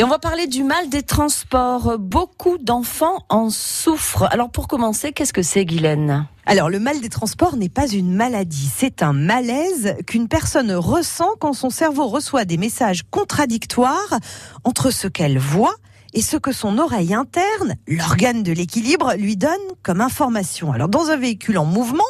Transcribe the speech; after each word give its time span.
Et 0.00 0.04
on 0.04 0.08
va 0.08 0.20
parler 0.20 0.46
du 0.46 0.62
mal 0.62 0.88
des 0.88 1.02
transports. 1.02 1.98
Beaucoup 1.98 2.56
d'enfants 2.58 3.26
en 3.28 3.50
souffrent. 3.50 4.28
Alors 4.30 4.48
pour 4.48 4.68
commencer, 4.68 5.10
qu'est-ce 5.10 5.32
que 5.32 5.42
c'est, 5.42 5.64
Guylaine? 5.64 6.28
Alors, 6.46 6.70
le 6.70 6.78
mal 6.78 7.00
des 7.00 7.08
transports 7.08 7.56
n'est 7.56 7.68
pas 7.68 7.88
une 7.88 8.14
maladie, 8.14 8.70
c'est 8.72 9.02
un 9.02 9.12
malaise 9.12 9.96
qu'une 10.06 10.28
personne 10.28 10.72
ressent 10.72 11.30
quand 11.40 11.52
son 11.52 11.68
cerveau 11.68 12.06
reçoit 12.06 12.44
des 12.44 12.58
messages 12.58 13.02
contradictoires 13.10 14.20
entre 14.62 14.92
ce 14.92 15.08
qu'elle 15.08 15.36
voit 15.36 15.74
et 16.14 16.22
ce 16.22 16.36
que 16.36 16.52
son 16.52 16.78
oreille 16.78 17.12
interne, 17.12 17.74
l'organe 17.88 18.44
de 18.44 18.52
l'équilibre, 18.52 19.14
lui 19.18 19.36
donne 19.36 19.50
comme 19.82 20.00
information. 20.00 20.72
Alors, 20.72 20.88
dans 20.88 21.08
un 21.10 21.16
véhicule 21.16 21.58
en 21.58 21.64
mouvement, 21.64 22.04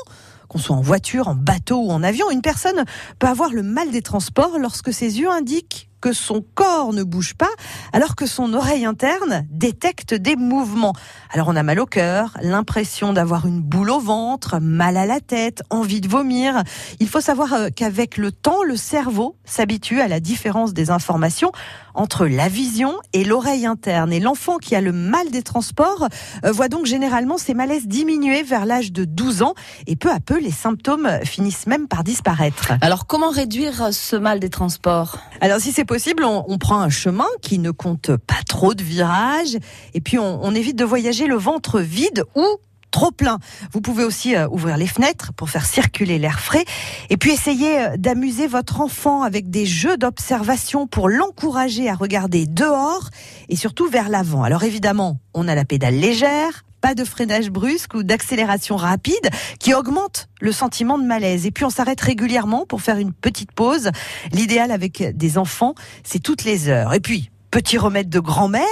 qu'on 0.49 0.59
soit 0.59 0.77
en 0.77 0.83
voiture, 0.83 1.29
en 1.29 1.35
bateau 1.35 1.79
ou 1.79 1.91
en 1.91 2.03
avion, 2.03 2.31
une 2.31 2.43
personne 2.43 2.85
peut 3.19 3.29
avoir 3.29 3.51
le 3.51 3.63
mal 3.63 3.91
des 3.91 4.03
transports 4.03 4.59
lorsque 4.59 4.93
ses 4.93 5.21
yeux 5.21 5.31
indiquent 5.31 5.88
que 6.01 6.13
son 6.13 6.45
corps 6.55 6.93
ne 6.93 7.03
bouge 7.03 7.35
pas 7.35 7.49
alors 7.93 8.17
que 8.17 8.27
son 8.27 8.55
oreille 8.55 8.85
interne 8.85 9.47
détecte 9.51 10.15
des 10.15 10.37
mouvements. 10.37 10.93
Alors 11.31 11.49
on 11.49 11.57
a 11.57 11.63
mal 11.63 11.81
au 11.81 11.87
cœur, 11.87 12.37
l'impression 12.43 13.13
d'avoir 13.13 13.47
une 13.47 13.61
boule 13.61 13.91
au 13.91 14.01
ventre, 14.01 14.59
mal 14.61 14.97
à 14.97 15.07
la 15.07 15.21
tête, 15.21 15.63
envie 15.71 16.01
de 16.01 16.09
vomir. 16.09 16.63
Il 17.01 17.09
faut 17.09 17.21
savoir 17.21 17.53
euh, 17.53 17.69
qu'avec 17.75 18.17
le 18.17 18.33
temps, 18.33 18.63
le 18.63 18.77
cerveau 18.77 19.37
s'habitue 19.45 20.01
à 20.01 20.09
la 20.09 20.21
différence 20.21 20.73
des 20.73 20.91
informations 20.91 21.53
entre 21.95 22.27
la 22.27 22.49
vision 22.49 22.95
et 23.13 23.25
l'oreille 23.25 23.67
interne. 23.67 24.13
Et 24.13 24.21
l'enfant 24.21 24.59
qui 24.59 24.77
a 24.77 24.81
le 24.81 24.93
mal 24.93 25.31
des 25.31 25.43
transports 25.43 26.09
euh, 26.45 26.53
voit 26.53 26.69
donc 26.69 26.87
généralement 26.87 27.39
ses 27.39 27.55
malaises 27.55 27.87
diminuer 27.87 28.43
vers 28.43 28.67
l'âge 28.67 28.93
de 28.93 29.05
12 29.05 29.43
ans 29.43 29.55
et 29.87 29.97
peu 29.97 30.11
à 30.11 30.21
peu 30.21 30.39
les 30.39 30.53
symptômes 30.53 31.09
finissent 31.25 31.67
même 31.67 31.89
par 31.89 32.05
disparaître. 32.05 32.73
Alors 32.81 33.07
comment 33.07 33.31
réduire 33.31 33.93
ce 33.93 34.17
mal 34.17 34.39
des 34.39 34.51
transports? 34.51 35.19
Alors 35.41 35.59
si 35.59 35.73
c'est 35.73 35.85
possible, 35.89 36.23
on, 36.23 36.59
prend 36.59 36.81
un 36.81 36.91
chemin 36.91 37.27
qui 37.43 37.59
ne 37.59 37.73
compte 37.73 38.15
pas 38.17 38.43
trop 38.47 38.75
de 38.75 38.85
virages 38.85 39.57
et 39.95 40.01
puis 40.01 40.19
on, 40.19 40.55
évite 40.55 40.77
de 40.77 40.85
voyager 40.85 41.27
le 41.27 41.37
ventre 41.37 41.81
vide 41.81 42.25
ou 42.37 42.45
trop 42.91 43.11
plein. 43.11 43.39
Vous 43.73 43.81
pouvez 43.81 44.05
aussi 44.05 44.37
euh, 44.37 44.49
ouvrir 44.49 44.77
les 44.77 44.87
fenêtres 44.87 45.33
pour 45.35 45.51
faire 45.51 45.65
circuler 45.65 46.19
l'air 46.19 46.41
frais 46.41 46.65
et 47.11 47.17
puis 47.17 47.33
essayer 47.33 47.81
euh, 47.81 47.97
d'amuser 47.97 48.47
votre 48.47 48.81
enfant 48.81 49.23
avec 49.23 49.51
des 49.51 49.67
jeux 49.67 49.97
d'observation 49.97 50.87
pour 50.87 51.09
l'encourager 51.09 51.89
à 51.89 51.95
regarder 51.95 52.47
dehors 52.47 53.09
et 53.49 53.57
surtout 53.57 53.89
vers 53.89 54.09
l'avant. 54.09 54.43
Alors 54.43 54.65
évidemment, 54.65 55.21
on 55.35 55.49
a 55.49 55.55
la 55.55 55.65
pédale 55.65 55.97
légère, 55.97 56.65
pas 56.81 56.95
de 56.95 57.05
freinage 57.05 57.51
brusque 57.51 57.95
ou 57.95 58.03
d'accélération 58.03 58.77
rapide 58.77 59.31
qui 59.59 59.75
augmente 59.75 60.29
le 60.41 60.53
sentiment 60.53 60.99
de 60.99 61.05
malaise. 61.05 61.47
Et 61.47 61.51
puis 61.51 61.65
on 61.65 61.71
s'arrête 61.71 62.01
régulièrement 62.01 62.67
pour 62.67 62.83
faire 62.83 62.99
une 62.99 63.13
petite 63.13 63.53
pause. 63.53 63.91
L'idéal 64.33 64.71
avec 64.71 65.17
des 65.17 65.39
enfants, 65.39 65.75
c'est 66.05 66.23
toutes 66.23 66.45
les 66.45 66.69
heures. 66.69 66.95
Et 66.95 67.01
puis, 67.01 67.31
Petit 67.51 67.79
remède 67.79 68.11
de 68.11 68.21
grand-mère, 68.21 68.63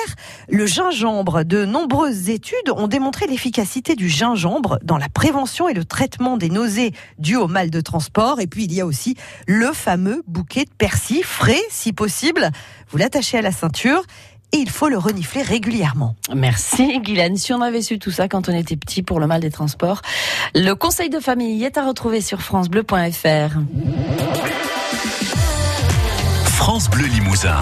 le 0.51 0.67
gingembre. 0.67 1.45
De 1.45 1.65
nombreuses 1.65 2.29
études 2.29 2.69
ont 2.69 2.89
démontré 2.89 3.27
l'efficacité 3.27 3.95
du 3.95 4.11
gingembre 4.11 4.79
dans 4.83 4.99
la 4.99 5.09
prévention 5.09 5.67
et 5.67 5.73
le 5.73 5.87
traitement 5.87 6.37
des 6.37 6.51
nausées 6.51 6.93
dues 7.19 7.37
au 7.37 7.49
mal 7.49 7.71
de 7.71 7.81
transport. 7.81 8.39
Et 8.39 8.47
puis 8.47 8.65
il 8.65 8.75
y 8.75 8.83
a 8.83 8.87
aussi 8.87 9.17
le 9.47 9.73
fameux 9.73 10.23
bouquet 10.27 10.65
de 10.65 10.71
persil 10.77 11.25
frais, 11.25 11.63
si 11.71 11.95
possible. 11.95 12.51
Vous 12.91 12.99
l'attachez 12.99 13.39
à 13.39 13.43
la 13.43 13.51
ceinture 13.51 14.03
et 14.53 14.59
il 14.59 14.71
faut 14.71 14.89
le 14.89 14.99
renifler 14.99 15.43
régulièrement. 15.43 16.15
Merci 16.35 17.01
Guylaine. 17.01 17.37
Si 17.37 17.53
on 17.53 17.61
avait 17.61 17.83
su 17.83 17.99
tout 17.99 18.11
ça 18.11 18.29
quand 18.29 18.49
on 18.49 18.53
était 18.53 18.77
petit 18.77 19.03
pour 19.03 19.21
le 19.21 19.27
mal 19.27 19.41
des 19.41 19.51
transports, 19.51 20.03
le 20.55 20.75
conseil 20.75 21.11
de 21.11 21.21
famille 21.21 21.65
est 21.65 21.79
à 21.79 21.87
retrouver 21.87 22.21
sur 22.21 22.41
francebleu.fr. 22.43 23.59
France 26.45 26.89
Bleu 26.91 27.07
Limousin. 27.07 27.59